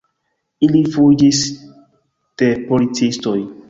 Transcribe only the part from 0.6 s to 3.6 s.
Ili fuĝis de policistoj.